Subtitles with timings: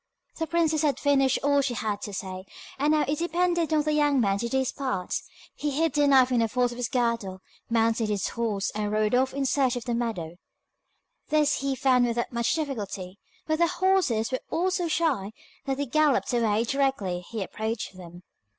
[0.39, 2.45] The princess had finished all she had to say,
[2.79, 5.13] and now it depended on the young man to do his part.
[5.53, 9.13] He hid the knife in the folds of his girdle, mounted his horse, and rode
[9.13, 10.37] off in search of the meadow.
[11.29, 15.33] This he found without much difficulty, but the horses were all so shy
[15.65, 18.23] that they galloped away directly he approached them.